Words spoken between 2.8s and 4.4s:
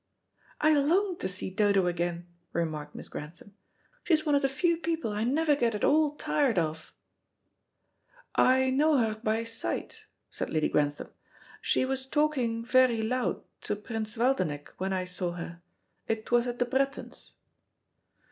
Miss Grantham. "She's one